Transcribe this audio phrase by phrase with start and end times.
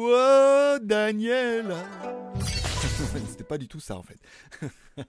[0.00, 1.74] Oh, Daniel
[3.28, 4.20] C'était pas du tout ça en fait.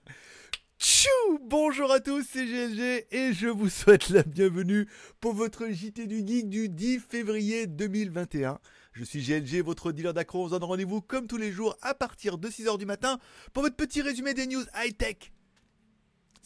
[0.80, 4.88] Tchou Bonjour à tous, c'est GLG et je vous souhaite la bienvenue
[5.20, 8.58] pour votre JT du Geek du 10 février 2021.
[8.92, 10.42] Je suis GLG, votre dealer d'accro.
[10.42, 13.20] On se donne rendez-vous comme tous les jours à partir de 6h du matin
[13.52, 15.30] pour votre petit résumé des news high-tech,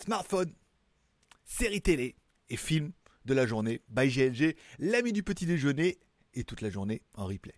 [0.05, 0.53] smartphone,
[1.47, 2.15] séries télé
[2.51, 2.93] et films
[3.25, 5.97] de la journée by GLG, l'ami du petit déjeuner
[6.35, 7.55] et toute la journée en replay.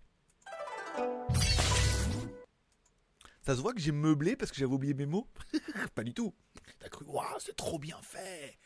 [3.42, 5.28] Ça se voit que j'ai meublé parce que j'avais oublié mes mots
[5.94, 6.34] Pas du tout.
[6.80, 8.58] T'as cru, waouh, c'est trop bien fait.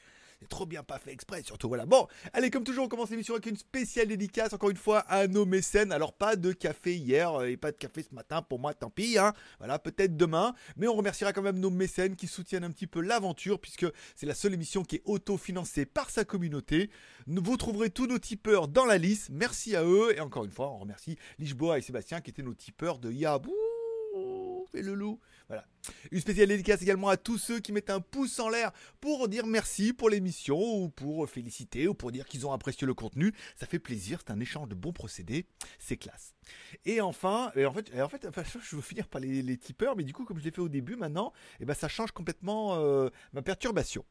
[0.49, 1.85] Trop bien pas fait exprès, surtout voilà.
[1.87, 5.27] Bon, allez, comme toujours, on commence l'émission avec une spéciale dédicace, encore une fois, à
[5.27, 5.93] nos mécènes.
[5.93, 8.91] Alors, pas de café hier euh, et pas de café ce matin, pour moi, tant
[8.91, 9.35] pis, hein.
[9.59, 10.55] Voilà, peut-être demain.
[10.77, 13.87] Mais on remerciera quand même nos mécènes qui soutiennent un petit peu l'aventure, puisque
[14.17, 16.91] c'est la seule émission qui est auto-financée par sa communauté.
[17.27, 19.29] Vous trouverez tous nos tipeurs dans la liste.
[19.31, 20.17] Merci à eux.
[20.17, 23.55] Et encore une fois, on remercie Lichboa et Sébastien qui étaient nos tipeurs de Yabou
[24.75, 25.21] et le loup.
[25.49, 25.65] Voilà.
[26.11, 29.47] Une spéciale dédicace également à tous ceux qui mettent un pouce en l'air pour dire
[29.47, 33.33] merci pour l'émission ou pour féliciter ou pour dire qu'ils ont apprécié le contenu.
[33.57, 35.47] Ça fait plaisir, c'est un échange de bons procédés,
[35.79, 36.35] c'est classe.
[36.85, 38.27] Et enfin, en fait, en fait
[38.63, 40.97] je veux finir par les, tipeurs, mais du coup, comme je l'ai fait au début,
[40.97, 44.05] maintenant, et eh ben, ça change complètement euh, ma perturbation.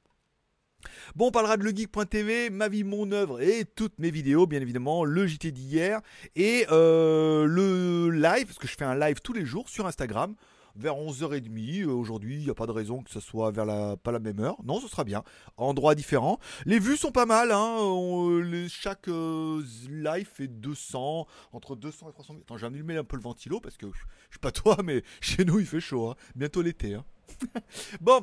[1.16, 5.03] Bon, on parlera de legeek.tv, ma vie, mon œuvre et toutes mes vidéos, bien évidemment,
[5.03, 6.02] le JT d'hier
[6.35, 10.35] et euh, le live, parce que je fais un live tous les jours sur Instagram
[10.80, 11.83] vers 11h30.
[11.83, 14.19] Euh, aujourd'hui, il n'y a pas de raison que ce soit vers la, pas la
[14.19, 14.58] même heure.
[14.63, 15.23] Non, ce sera bien.
[15.58, 16.39] Endroit différent.
[16.66, 17.52] Les vues sont pas mal.
[17.52, 17.77] Hein.
[17.80, 23.23] Euh, chaque live fait 200, entre 200 et 300 Attends, j'ai allumé un peu le
[23.23, 26.09] ventilo parce que je, je sais pas toi, mais chez nous, il fait chaud.
[26.09, 26.16] Hein.
[26.35, 26.95] Bientôt l'été.
[26.95, 27.05] Hein.
[28.02, 28.22] bon,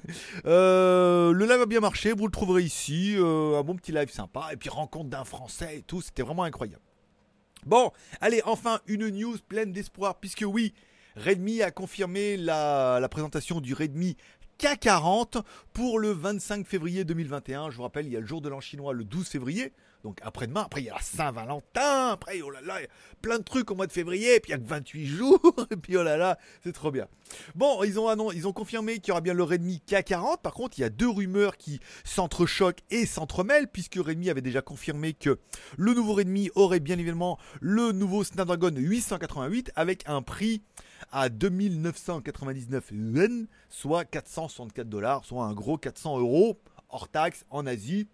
[0.46, 4.10] euh, le live a bien marché, vous le trouverez ici, euh, un bon petit live
[4.10, 6.82] sympa, et puis rencontre d'un Français et tout, c'était vraiment incroyable.
[7.66, 10.74] Bon, allez, enfin une news pleine d'espoir, puisque oui,
[11.16, 14.16] Redmi a confirmé la, présentation du Redmi
[14.58, 15.42] K40
[15.72, 17.70] pour le 25 février 2021.
[17.70, 19.72] Je vous rappelle, il y a le jour de l'an chinois le 12 février
[20.04, 22.90] donc après-demain, après il y a la Saint-Valentin, après oh là là, il y a
[23.20, 25.76] plein de trucs au mois de février, puis il y a que 28 jours, et
[25.76, 27.06] puis oh là là, c'est trop bien.
[27.54, 30.78] Bon, ils ont, ils ont confirmé qu'il y aura bien le Redmi K40, par contre
[30.78, 35.38] il y a deux rumeurs qui s'entrechoquent et s'entremêlent, puisque Redmi avait déjà confirmé que
[35.76, 40.62] le nouveau Redmi aurait bien évidemment le nouveau Snapdragon 888 avec un prix
[41.12, 46.60] à 2999 yuan, soit 464 dollars, soit un gros 400 euros
[46.90, 48.08] hors taxe en Asie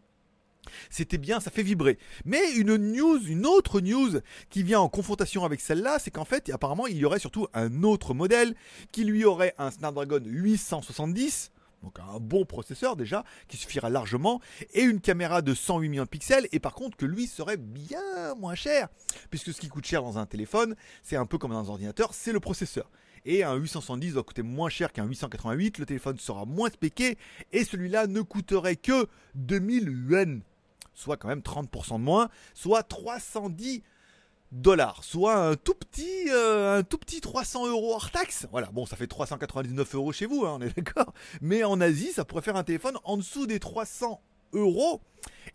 [0.91, 1.99] c'était bien, ça fait vibrer.
[2.25, 4.21] Mais une news, une autre news
[4.51, 7.83] qui vient en confrontation avec celle-là, c'est qu'en fait, apparemment, il y aurait surtout un
[7.83, 8.55] autre modèle
[8.93, 11.51] qui lui aurait un Snapdragon 870
[11.85, 14.41] donc un bon processeur déjà, qui suffira largement,
[14.73, 18.35] et une caméra de 108 millions de pixels, et par contre que lui serait bien
[18.37, 18.89] moins cher,
[19.31, 22.15] puisque ce qui coûte cher dans un téléphone, c'est un peu comme dans un ordinateur,
[22.15, 22.91] c'est le processeur.
[23.27, 27.17] Et un 870 doit coûter moins cher qu'un 888, le téléphone sera moins spéqué,
[27.53, 30.43] et celui-là ne coûterait que 2000 yuan
[30.94, 33.82] soit quand même 30% de moins, soit 310
[34.53, 38.47] dollars, soit un tout petit, euh, un tout petit 300 euros hors taxe.
[38.50, 41.12] Voilà, bon, ça fait 399 euros chez vous, hein, on est d'accord.
[41.41, 44.21] Mais en Asie, ça pourrait faire un téléphone en dessous des 300
[44.53, 45.03] euros.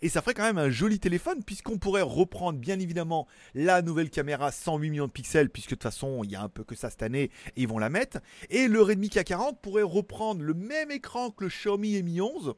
[0.02, 4.10] Et ça ferait quand même un joli téléphone puisqu'on pourrait reprendre bien évidemment la nouvelle
[4.10, 6.76] caméra 108 millions de pixels puisque de toute façon il y a un peu que
[6.76, 8.20] ça cette année et ils vont la mettre.
[8.50, 12.56] Et le Redmi K40 pourrait reprendre le même écran que le Xiaomi Mi 11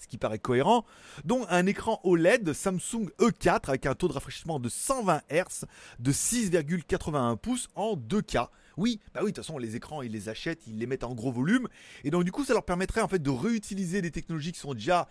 [0.00, 0.84] ce qui paraît cohérent,
[1.24, 5.66] dont un écran OLED Samsung E4 avec un taux de rafraîchissement de 120 Hz
[5.98, 8.48] de 6,81 pouces en 2K.
[8.78, 11.14] Oui, bah oui, de toute façon, les écrans, ils les achètent, ils les mettent en
[11.14, 11.68] gros volume.
[12.02, 14.72] Et donc, du coup, ça leur permettrait en fait de réutiliser des technologies qui sont
[14.72, 15.06] déjà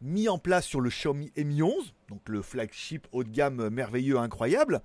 [0.00, 4.18] mis en place sur le Xiaomi Mi 11, donc le flagship haut de gamme merveilleux,
[4.18, 4.80] incroyable,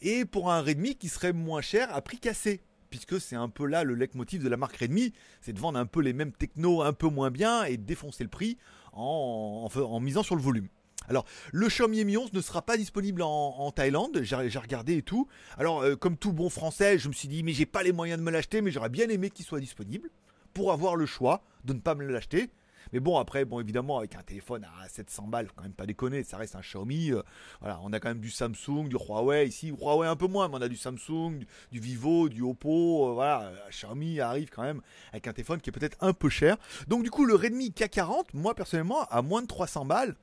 [0.00, 2.60] et pour un Redmi qui serait moins cher à prix cassé
[2.90, 5.86] puisque c'est un peu là le leitmotiv de la marque Redmi, c'est de vendre un
[5.86, 8.58] peu les mêmes technos un peu moins bien et de défoncer le prix
[8.98, 10.68] en, misant sur le volume.
[11.08, 15.26] Alors, le Xiaomi Mi 11 ne sera pas disponible en, Thaïlande, j'ai regardé et tout.
[15.56, 18.18] Alors, euh, comme tout bon français, je me suis dit, mais j'ai pas les moyens
[18.18, 20.10] de me l'acheter, mais j'aurais bien aimé qu'il soit disponible
[20.52, 22.50] pour avoir le choix de ne pas me l'acheter.
[22.92, 26.24] Mais bon, après, bon, évidemment, avec un téléphone à 700 balles, quand même pas déconner,
[26.24, 27.12] ça reste un Xiaomi.
[27.12, 27.22] Euh,
[27.60, 29.68] voilà, on a quand même du Samsung, du Huawei ici.
[29.70, 33.10] Huawei un peu moins, mais on a du Samsung, du, Vivo, du Oppo.
[33.10, 34.80] Euh, voilà, euh, Xiaomi arrive quand même
[35.12, 36.56] avec un téléphone qui est peut-être un peu cher.
[36.86, 40.16] Donc, du coup, le Redmi K40, moi personnellement, à moins de 300 balles,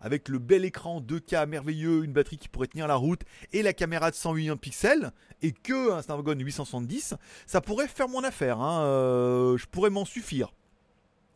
[0.00, 3.22] avec le bel écran 2K merveilleux, une batterie qui pourrait tenir la route
[3.52, 5.10] et la caméra de 108 pixels
[5.42, 7.14] et que un Snapdragon 870,
[7.46, 8.60] ça pourrait faire mon affaire.
[8.60, 10.52] Hein, je pourrais m'en suffire.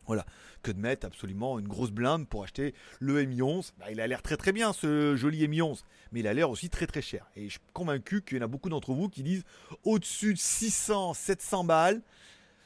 [0.06, 0.26] Voilà,
[0.62, 3.72] que de mettre absolument une grosse blinde pour acheter le Mi 11.
[3.78, 6.50] Bah, il a l'air très très bien ce joli Mi 11, mais il a l'air
[6.50, 7.26] aussi très très cher.
[7.36, 9.44] Et je suis convaincu qu'il y en a beaucoup d'entre vous qui disent
[9.84, 12.02] au-dessus de 600, 700 balles,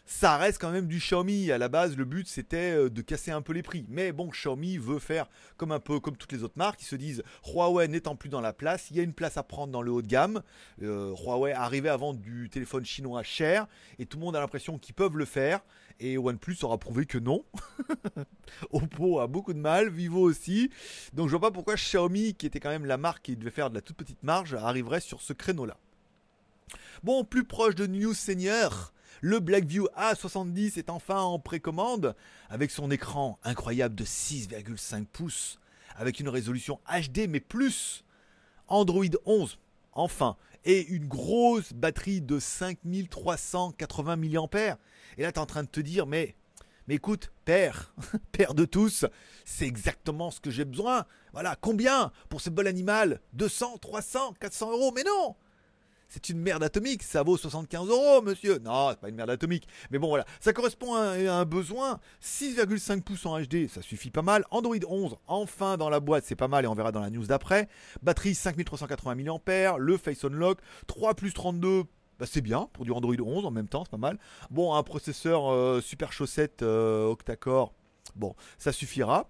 [0.07, 1.51] ça reste quand même du Xiaomi.
[1.51, 3.87] À la base, le but c'était euh, de casser un peu les prix.
[3.89, 6.83] Mais bon, Xiaomi veut faire comme un peu comme toutes les autres marques.
[6.83, 9.43] Ils se disent Huawei n'étant plus dans la place, il y a une place à
[9.43, 10.43] prendre dans le haut de gamme.
[10.83, 13.67] Euh, Huawei arrivait à vendre du téléphone chinois cher
[13.99, 15.61] et tout le monde a l'impression qu'ils peuvent le faire.
[16.01, 17.45] Et OnePlus aura prouvé que non.
[18.73, 20.71] Oppo a beaucoup de mal, Vivo aussi.
[21.13, 23.71] Donc je vois pas pourquoi Xiaomi, qui était quand même la marque qui devait faire
[23.71, 25.77] de la toute petite marge, arriverait sur ce créneau-là.
[27.05, 28.94] Bon, plus proche de News Senior,
[29.25, 32.15] le Blackview A70 est enfin en précommande
[32.51, 35.59] avec son écran incroyable de 6,5 pouces
[35.97, 38.05] avec une résolution HD mais plus
[38.69, 39.59] Android 11
[39.95, 40.37] enfin
[40.67, 44.77] et une grosse batterie de 5380 mAh.
[45.17, 46.37] Et là tu es en train de te dire mais
[46.87, 47.95] mais écoute, père,
[48.33, 49.07] père de tous,
[49.47, 51.07] c'est exactement ce que j'ai besoin.
[51.33, 53.23] Voilà, combien pour ce bol animal?
[53.33, 55.35] 200, 300, 400 euros Mais non
[56.15, 58.61] c'est une merde atomique, ça vaut 75 euros, monsieur.
[58.61, 59.67] Non, c'est pas une merde atomique.
[59.91, 61.99] Mais bon, voilà, ça correspond à un, besoin.
[62.23, 64.45] 6,5 pouces en HD, ça suffit pas mal.
[64.53, 67.27] Android 11, enfin dans la boîte, c'est pas mal et on verra dans la news
[67.27, 67.69] d'après.
[68.01, 71.83] Batterie 5380 mAh, le Face Unlock, 3 plus 32
[72.17, 74.21] bah c'est bien pour du Android 11 en même temps, c'est pas mal.
[74.51, 77.75] Bon, un processeur euh, super chaussette euh, octa-core,
[78.15, 79.29] bon, ça suffira.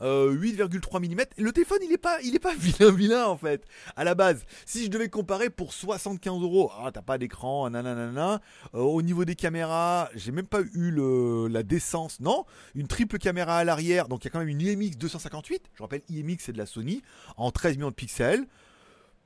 [0.00, 1.24] 8,3 mm.
[1.38, 3.64] Le téléphone, il est pas, il est pas vilain, vilain en fait.
[3.96, 8.40] À la base, si je devais comparer pour 75 euros, ah, t'as pas d'écran, nanana.
[8.74, 12.44] Euh, au niveau des caméras, j'ai même pas eu le, la décence, non.
[12.74, 15.70] Une triple caméra à l'arrière, donc il y a quand même une IMX 258.
[15.74, 17.02] Je rappelle, IMX c'est de la Sony
[17.36, 18.46] en 13 millions de pixels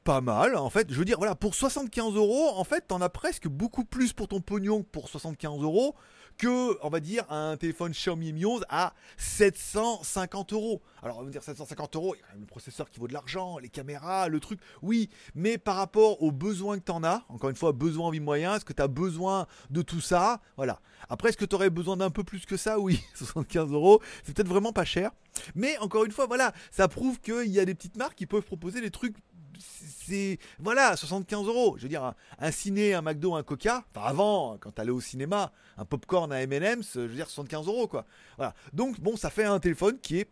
[0.05, 0.57] pas mal.
[0.57, 3.85] En fait, je veux dire, voilà, pour 75 euros, en fait, t'en as presque beaucoup
[3.85, 5.95] plus pour ton pognon pour 75 euros
[6.39, 10.81] que, on va dire, un téléphone Xiaomi Mi 11 à 750 euros.
[11.03, 13.09] Alors, on va dire 750 euros, il y a quand même le processeur qui vaut
[13.09, 17.05] de l'argent, les caméras, le truc, oui, mais par rapport aux besoins que tu en
[17.05, 20.01] as, encore une fois, besoin en vie moyen, est-ce que tu as besoin de tout
[20.01, 20.41] ça?
[20.57, 20.81] Voilà.
[21.09, 22.79] Après, est-ce que tu aurais besoin d'un peu plus que ça?
[22.79, 25.11] Oui, 75 euros, c'est peut-être vraiment pas cher.
[25.55, 28.43] Mais encore une fois, voilà, ça prouve qu'il y a des petites marques qui peuvent
[28.43, 29.17] proposer des trucs
[29.59, 31.75] c'est voilà 75 euros.
[31.77, 33.85] Je veux dire un, ciné, un McDo, un Coca.
[33.95, 37.89] Enfin avant, quand t'allais au cinéma, un popcorn, un M&M's, je veux dire 75 euros
[37.89, 38.07] quoi.
[38.37, 38.55] Voilà.
[38.73, 40.29] Donc bon, ça fait un téléphone qui est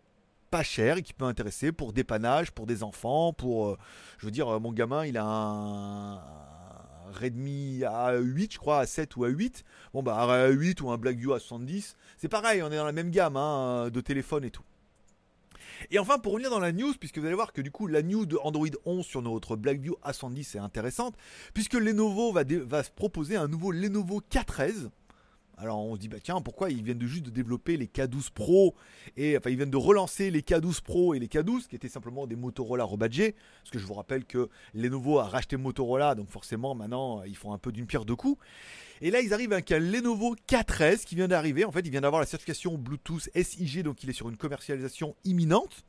[0.51, 3.79] pas cher et qui peut intéresser pour dépannage, pour des enfants, pour euh,
[4.19, 6.21] je veux dire mon gamin il a un,
[7.21, 9.65] Redmi A8 je crois, à 7 ou à 8.
[9.93, 12.93] Bon bah à 8 ou un Blackview à 70, c'est pareil, on est dans la
[12.93, 14.63] même gamme hein, de téléphone et tout.
[15.91, 18.03] Et enfin, pour revenir dans la news, puisque vous allez voir que du coup, la
[18.03, 21.15] news de Android 11 sur notre Blackview A70 est intéressante,
[21.55, 24.91] puisque Lenovo va, va se proposer un nouveau Lenovo K13.
[25.59, 28.31] Alors on se dit bah tiens pourquoi ils viennent de juste de développer les K12
[28.33, 28.75] Pro
[29.17, 32.27] et enfin ils viennent de relancer les K12 Pro et les K12 qui étaient simplement
[32.27, 36.75] des Motorola rebadgés parce que je vous rappelle que Lenovo a racheté Motorola donc forcément
[36.75, 38.39] maintenant ils font un peu d'une pierre deux coups
[39.03, 41.65] et là, ils arrivent avec un Lenovo K13 qui vient d'arriver.
[41.65, 45.15] En fait, il vient d'avoir la certification Bluetooth SIG, donc il est sur une commercialisation
[45.25, 45.85] imminente.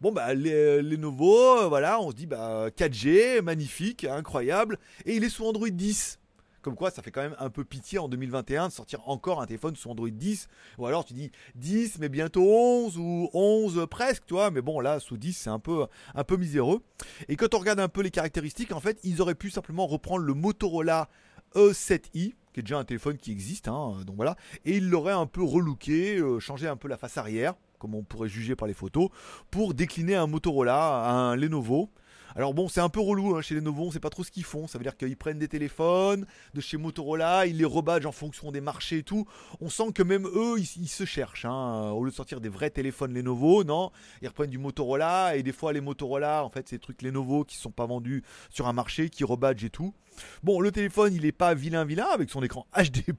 [0.00, 4.78] Bon, bah, les, Lenovo, euh, voilà, on se dit, bah, 4G, magnifique, incroyable.
[5.06, 6.18] Et il est sous Android 10.
[6.66, 9.46] Comme quoi, ça fait quand même un peu pitié en 2021 de sortir encore un
[9.46, 10.48] téléphone sous Android 10.
[10.78, 14.50] Ou alors tu dis 10, mais bientôt 11 ou 11 presque, toi.
[14.50, 15.86] Mais bon, là, sous 10, c'est un peu,
[16.16, 16.82] un peu miséreux.
[17.28, 20.24] Et quand on regarde un peu les caractéristiques, en fait, ils auraient pu simplement reprendre
[20.24, 21.08] le Motorola
[21.54, 25.26] E7i, qui est déjà un téléphone qui existe, hein, donc voilà, et il l'aurait un
[25.26, 28.74] peu relooké, euh, changé un peu la face arrière, comme on pourrait juger par les
[28.74, 29.10] photos,
[29.52, 31.90] pour décliner un Motorola, un Lenovo.
[32.36, 34.44] Alors bon, c'est un peu relou hein, chez Lenovo, on sait pas trop ce qu'ils
[34.44, 34.66] font.
[34.66, 38.52] Ça veut dire qu'ils prennent des téléphones de chez Motorola, ils les rebadgent en fonction
[38.52, 39.26] des marchés et tout.
[39.62, 41.46] On sent que même eux, ils, se cherchent.
[41.46, 41.90] Hein.
[41.92, 43.90] Au lieu de sortir des vrais téléphones Lenovo, non,
[44.20, 47.44] ils reprennent du Motorola et des fois les Motorola, en fait, c'est des trucs Lenovo
[47.44, 49.94] qui sont pas vendus sur un marché, qui rebadgent et tout.
[50.42, 53.12] Bon, le téléphone, il est pas vilain vilain avec son écran HD+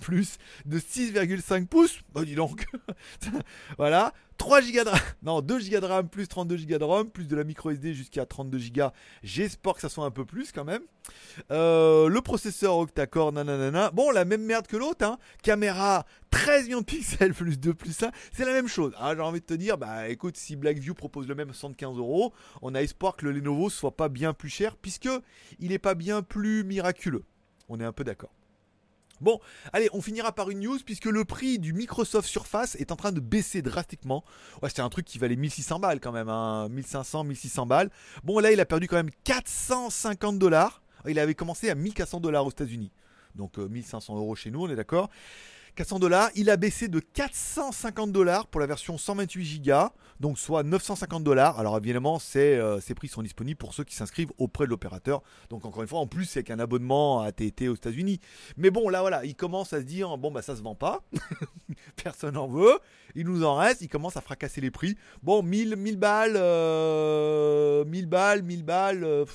[0.65, 2.01] de 6,5 pouces.
[2.13, 2.67] Bah dis donc.
[3.77, 4.13] voilà.
[4.37, 7.27] 3 Go de RAM, non 2 Go de RAM plus 32 Go de ROM plus
[7.27, 8.89] de la micro SD jusqu'à 32 Go.
[9.23, 10.83] J'espère que ça soit un peu plus quand même.
[11.51, 13.91] Euh, le processeur octa-core nanana.
[13.91, 15.17] Bon la même merde que l'autre hein.
[15.41, 18.93] Caméra 13 millions de pixels plus 2 plus 1, c'est la même chose.
[18.97, 22.33] Ah, j'ai envie de te dire bah écoute si Blackview propose le même 75 euros,
[22.61, 25.09] on a espoir que le Lenovo soit pas bien plus cher puisque
[25.59, 27.23] il n'est pas bien plus miraculeux.
[27.69, 28.31] On est un peu d'accord.
[29.21, 29.39] Bon,
[29.73, 33.11] allez, on finira par une news puisque le prix du Microsoft Surface est en train
[33.11, 34.23] de baisser drastiquement.
[34.61, 37.89] Ouais, c'était un truc qui valait 1600 balles quand même, hein, 1500, 1600 balles.
[38.23, 40.81] Bon, là, il a perdu quand même 450 dollars.
[41.07, 42.91] Il avait commencé à 1400 dollars aux États-Unis.
[43.35, 45.09] Donc 1500 euh, euros chez nous, on est d'accord.
[45.77, 46.31] 400 dollars.
[46.33, 49.73] Il a baissé de 450 dollars pour la version 128 Go,
[50.19, 51.59] donc soit 950 dollars.
[51.59, 55.21] Alors évidemment, euh, ces prix sont disponibles pour ceux qui s'inscrivent auprès de l'opérateur.
[55.51, 58.19] Donc encore une fois, en plus, c'est qu'un abonnement à TT aux États-Unis.
[58.57, 61.03] Mais bon, là voilà, il commence à se dire bon bah ça se vend pas,
[62.03, 62.79] personne n'en veut.
[63.13, 64.97] Il nous en reste, il commence à fracasser les prix.
[65.21, 69.03] Bon, 1000, 1000 balles, 1000 euh, balles, 1000 balles.
[69.03, 69.25] Euh,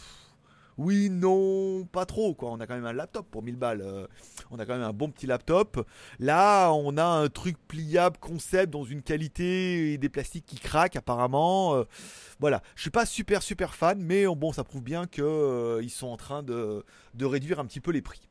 [0.83, 2.51] oui, non, pas trop quoi.
[2.51, 3.83] On a quand même un laptop pour 1000 balles.
[3.83, 4.07] Euh,
[4.51, 5.87] on a quand même un bon petit laptop.
[6.19, 10.97] Là, on a un truc pliable concept dans une qualité et des plastiques qui craquent
[10.97, 11.75] apparemment.
[11.75, 11.85] Euh,
[12.41, 16.09] voilà, je suis pas super super fan, mais bon, ça prouve bien qu'ils euh, sont
[16.09, 16.85] en train de
[17.21, 18.29] réduire un petit peu les prix.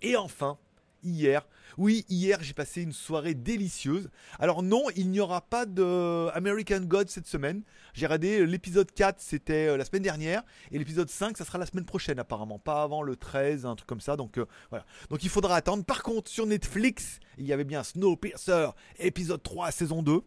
[0.00, 0.58] Et enfin,
[1.02, 1.46] hier.
[1.76, 4.10] Oui, hier j'ai passé une soirée délicieuse.
[4.38, 7.62] Alors non, il n'y aura pas de American God cette semaine.
[7.94, 11.66] J'ai regardé l'épisode 4, c'était euh, la semaine dernière, et l'épisode 5, ça sera la
[11.66, 14.16] semaine prochaine apparemment, pas avant le 13, un truc comme ça.
[14.16, 14.84] Donc euh, voilà.
[15.10, 15.84] Donc il faudra attendre.
[15.84, 20.20] Par contre, sur Netflix, il y avait bien Snowpiercer, épisode 3, saison 2.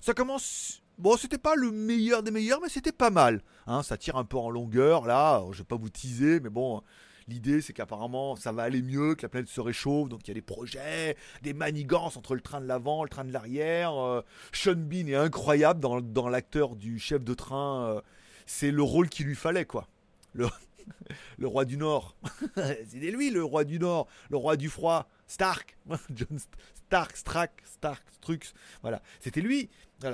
[0.00, 3.40] Ça commence Bon, c'était pas le meilleur des meilleurs, mais c'était pas mal.
[3.68, 5.44] Hein, ça tire un peu en longueur, là.
[5.52, 6.82] Je vais pas vous teaser, mais bon,
[7.28, 10.08] L'idée, c'est qu'apparemment, ça va aller mieux, que la planète se réchauffe.
[10.08, 13.24] Donc, il y a des projets, des manigances entre le train de l'avant, le train
[13.24, 13.94] de l'arrière.
[13.94, 17.84] Euh, Sean Bean est incroyable dans, l'acteur du chef de train.
[17.84, 18.00] Euh,
[18.46, 19.88] c'est le rôle qu'il lui fallait, quoi.
[20.32, 20.48] Le,
[21.38, 22.16] le roi du Nord.
[22.88, 25.06] C'était lui, le roi du Nord, le roi du froid.
[25.28, 25.76] Stark.
[26.14, 26.38] John
[26.88, 28.54] Stark, Stark, Stark, Strux.
[28.80, 29.68] Voilà, c'était lui.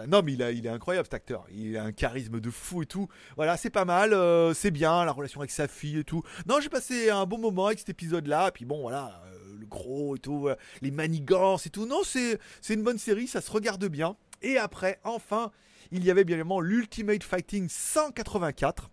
[0.09, 1.47] Non, mais il, a, est incroyable cet acteur.
[1.53, 3.09] Il a un charisme de fou et tout.
[3.37, 4.13] Voilà, c'est pas mal.
[4.13, 6.23] Euh, c'est bien, la relation avec sa fille et tout.
[6.47, 8.51] Non, j'ai passé un bon moment avec cet épisode-là.
[8.51, 11.87] Puis bon, voilà, euh, le gros et tout, euh, les manigances et tout.
[11.87, 14.17] Non, c'est une bonne série, ça se regarde bien.
[14.43, 15.53] Et après, enfin,
[15.93, 18.91] il y avait bien évidemment l'Ultimate Fighting 184.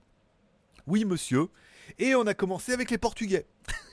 [0.85, 1.47] Oui, monsieur.
[1.99, 3.45] Et on a commencé avec les Portugais.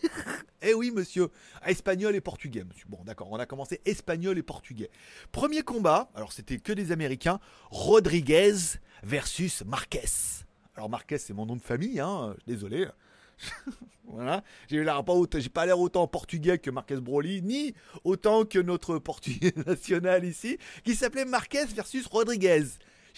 [0.63, 1.29] eh oui, monsieur.
[1.67, 2.87] Espagnol et portugais, monsieur.
[2.89, 4.91] Bon, d'accord, on a commencé espagnol et portugais.
[5.33, 7.41] Premier combat, alors c'était que des Américains.
[7.71, 8.55] Rodriguez
[9.03, 10.45] versus Marquez.
[10.77, 12.35] Alors Marquez, c'est mon nom de famille, hein.
[12.47, 12.87] Désolé.
[14.05, 14.43] voilà.
[14.69, 17.75] J'ai l'air pas j'ai pas l'air autant portugais que Marquez Broly, ni
[18.05, 22.65] autant que notre portugais national ici, qui s'appelait Marquez versus Rodriguez.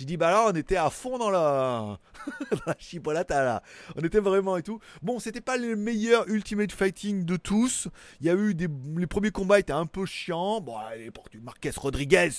[0.01, 1.99] J'ai dit, bah là, on était à fond dans la,
[2.67, 3.63] la chipolata là.
[3.97, 4.81] On était vraiment et tout.
[5.03, 7.87] Bon, c'était pas le meilleur Ultimate Fighting de tous.
[8.23, 8.67] Il y a eu des.
[8.97, 10.63] Les premiers combats étaient un peu chiants.
[10.63, 12.31] Bon, allez, pour Marquez Rodriguez.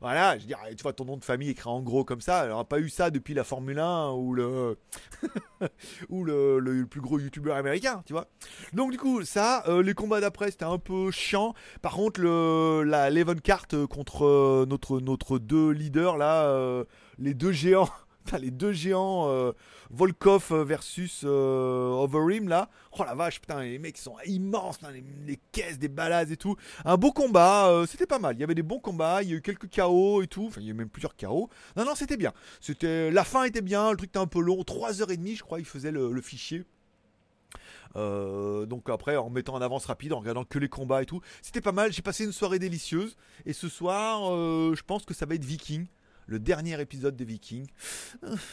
[0.00, 2.48] Voilà, je dirais, tu vois ton nom de famille écrit en gros comme ça.
[2.56, 4.78] On pas eu ça depuis la Formule 1 ou le
[6.08, 8.28] ou le, plus gros youtubeur américain, tu vois.
[8.72, 11.52] Donc du coup, ça, euh, les combats d'après c'était un peu chiant.
[11.82, 13.10] Par contre, le la
[13.42, 16.84] Cart contre euh, notre notre deux leaders là, euh,
[17.18, 17.90] les deux géants
[18.40, 19.52] les deux géants euh,
[19.90, 22.68] Volkov versus euh, Overeem là.
[22.98, 24.78] Oh la vache, putain, les mecs sont immenses,
[25.26, 26.56] les, caisses, des balades et tout.
[26.84, 28.36] Un beau combat, euh, c'était pas mal.
[28.36, 30.46] Il y avait des bons combats, il y a eu quelques KO et tout.
[30.46, 31.48] Enfin, il y a eu même plusieurs KO.
[31.76, 32.32] Non, non, c'était bien.
[32.60, 34.60] C'était, la fin était bien, le truc était un peu long.
[34.62, 36.64] 3h30, je crois, il faisait le, fichier.
[37.94, 41.60] donc après en mettant en avance rapide, en regardant que les combats et tout, c'était
[41.60, 41.92] pas mal.
[41.92, 44.30] J'ai passé une soirée délicieuse et ce soir,
[44.74, 45.86] je pense que ça va être Viking
[46.28, 47.66] le dernier épisode des Vikings.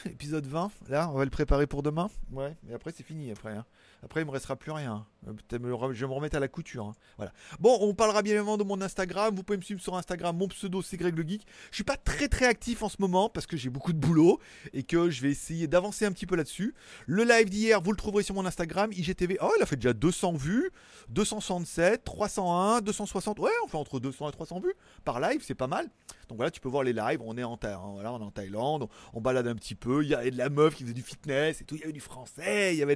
[0.06, 2.10] épisode 20, là, on va le préparer pour demain?
[2.32, 3.52] Ouais, et après c'est fini après.
[3.52, 3.66] Hein.
[4.06, 5.06] Après il me restera plus rien.
[5.28, 6.86] Euh, je vais me remettre à la couture.
[6.86, 6.94] Hein.
[7.18, 7.34] Voilà.
[7.60, 9.36] Bon, on parlera bien évidemment de mon Instagram.
[9.36, 10.38] Vous pouvez me suivre sur Instagram.
[10.38, 11.42] Mon pseudo c'est Greg le Geek.
[11.72, 14.40] Je suis pas très très actif en ce moment parce que j'ai beaucoup de boulot
[14.74, 16.76] et que je vais essayer d'avancer un petit peu là-dessus.
[17.08, 19.38] Le live d'hier, vous le trouverez sur mon Instagram IGTV.
[19.42, 20.70] Oh, il a fait déjà 200 vues,
[21.10, 23.40] 267, 301, 260.
[23.40, 25.90] Ouais, on fait entre 200 et 300 vues par live, c'est pas mal.
[26.30, 27.22] Donc voilà, tu peux voir les lives.
[27.24, 27.58] On est en,
[27.94, 30.04] voilà, on est en Thaïlande, on balade un petit peu.
[30.04, 31.76] Il y avait de la meuf qui faisait du fitness et tout.
[31.76, 32.96] Il y avait du français, il y avait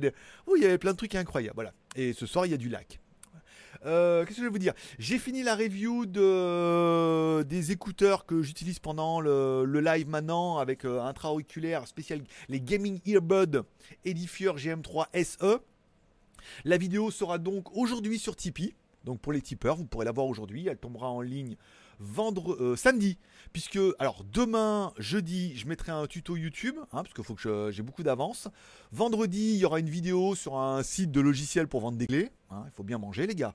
[0.56, 1.56] il y avait plein de trucs incroyables.
[1.56, 1.74] Voilà.
[1.96, 3.00] Et ce soir, il y a du lac.
[3.86, 4.74] Euh, qu'est-ce que je vais vous dire?
[4.98, 11.02] J'ai fini la review de, des écouteurs que j'utilise pendant le, live maintenant avec euh,
[11.02, 13.64] intra-auriculaire spécial, les Gaming Earbud
[14.04, 15.60] Edifier GM3 SE.
[16.66, 18.76] La vidéo sera donc aujourd'hui sur Tipeee.
[19.06, 20.68] Donc pour les tipeurs, vous pourrez la voir aujourd'hui.
[20.68, 21.56] Elle tombera en ligne
[22.00, 23.18] vendredi, euh, samedi,
[23.54, 27.84] puisque alors demain, jeudi, je mettrai un tuto YouTube, hein, parce qu'il faut que j'ai
[27.84, 28.48] beaucoup d'avance.
[28.92, 32.30] Vendredi, il y aura une vidéo sur un site de logiciel pour vendre des clés.
[32.50, 33.54] Hein, il faut bien manger, les gars.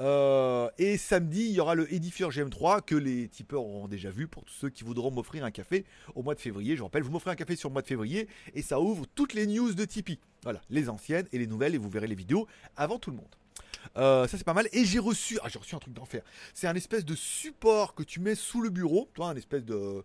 [0.00, 4.26] Euh, et samedi, il y aura le Edifier GM3 que les tipeurs auront déjà vu
[4.26, 5.84] pour tous ceux qui voudront m'offrir un café
[6.14, 6.76] au mois de février.
[6.76, 9.34] Je rappelle, vous m'offrez un café sur le mois de février et ça ouvre toutes
[9.34, 10.18] les news de Tipeee.
[10.42, 12.46] Voilà, les anciennes et les nouvelles et vous verrez les vidéos
[12.76, 13.36] avant tout le monde.
[13.96, 14.68] Euh, ça c'est pas mal.
[14.72, 16.22] Et j'ai reçu, ah, j'ai reçu un truc d'enfer.
[16.52, 20.04] C'est un espèce de support que tu mets sous le bureau, toi, un espèce de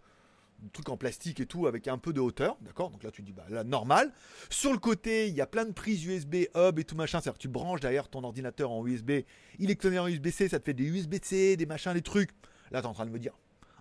[0.73, 2.89] truc en plastique et tout avec un peu de hauteur, d'accord?
[2.89, 4.11] Donc là tu dis bah normal.
[4.49, 7.37] Sur le côté, il y a plein de prises USB, hub et tout machin, c'est-à-dire
[7.37, 9.11] que tu branches derrière ton ordinateur en USB,
[9.59, 12.31] il est connecté en USB-C, ça te fait des USB-C, des machins, des trucs.
[12.71, 13.33] Là tu es en train de me dire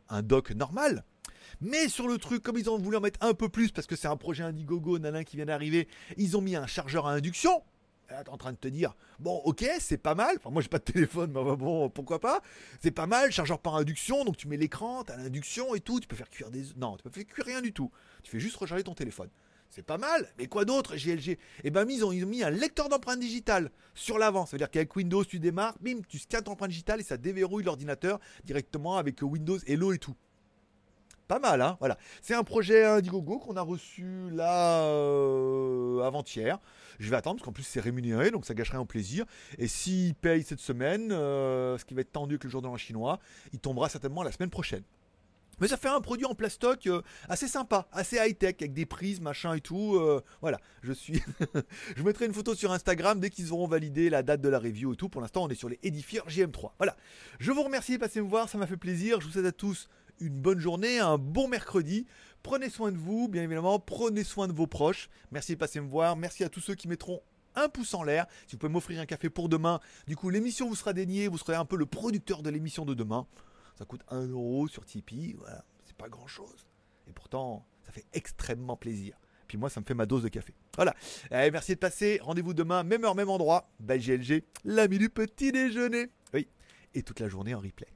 [0.08, 1.04] un dock normal?
[1.60, 3.96] Mais sur le truc, comme ils ont voulu en mettre un peu plus parce que
[3.96, 7.62] c'est un projet Indiegogo, nanan qui vient d'arriver, ils ont mis un chargeur à induction.
[8.28, 10.36] En train de te dire, bon, ok, c'est pas mal.
[10.38, 12.40] Enfin, moi, j'ai pas de téléphone, mais bon, pourquoi pas.
[12.80, 16.00] C'est pas mal, chargeur par induction, donc tu mets l'écran, t'as l'induction et tout.
[16.00, 16.64] Tu peux faire cuire des.
[16.76, 17.90] Non, tu peux faire cuire rien du tout.
[18.22, 19.28] Tu fais juste recharger ton téléphone.
[19.70, 22.50] C'est pas mal, mais quoi d'autre GLG Eh ben, ils ont, ils ont mis un
[22.50, 24.46] lecteur d'empreintes digitales sur l'avant.
[24.46, 27.18] Ça veut dire qu'avec Windows, tu démarres, bim, tu scannes ton empreinte digitale et ça
[27.18, 30.14] déverrouille l'ordinateur directement avec Windows Hello et tout
[31.28, 31.98] pas mal, hein Voilà.
[32.22, 36.58] C'est un projet Indiegogo qu'on a reçu là euh, avant-hier.
[36.98, 39.26] Je vais attendre parce qu'en plus c'est rémunéré, donc ça gâcherait un plaisir.
[39.58, 42.66] Et s'il paye cette semaine, euh, ce qui va être tendu avec le jour de
[42.66, 43.20] l'an chinois,
[43.52, 44.82] il tombera certainement la semaine prochaine.
[45.60, 49.20] Mais ça fait un produit en plastoc euh, assez sympa, assez high-tech, avec des prises,
[49.20, 50.00] machin et tout.
[50.40, 51.20] voilà, je suis.
[51.96, 54.94] je mettrai une photo sur Instagram dès qu'ils auront validé la date de la review
[54.94, 55.08] et tout.
[55.08, 56.70] Pour l'instant, on est sur les Edifier GM3.
[56.78, 56.96] Voilà.
[57.38, 59.20] Je vous remercie de passer me voir, ça m'a fait plaisir.
[59.20, 59.88] Je vous souhaite à tous
[60.20, 62.06] une bonne journée, un bon mercredi.
[62.42, 65.08] Prenez soin de vous, bien évidemment, prenez soin de vos proches.
[65.30, 66.16] Merci de passer me voir.
[66.16, 67.20] Merci à tous ceux qui mettront
[67.54, 68.26] un pouce en l'air.
[68.46, 71.38] Si vous pouvez m'offrir un café pour demain, du coup l'émission vous sera dédiée, vous
[71.38, 73.26] serez un peu le producteur de l'émission de demain.
[73.78, 75.36] Ça coûte 1 euro sur Tipeee,
[75.84, 76.66] c'est pas grand chose.
[77.08, 79.18] Et pourtant, ça fait extrêmement plaisir.
[79.48, 80.54] Puis moi, ça me fait ma dose de café.
[80.76, 80.94] Voilà.
[81.30, 82.20] Allez, merci de passer.
[82.22, 83.70] Rendez-vous demain, même heure, même endroit.
[83.80, 86.10] Bye GLG, l'ami du petit déjeuner.
[86.34, 86.48] Oui.
[86.94, 87.88] Et toute la journée en replay.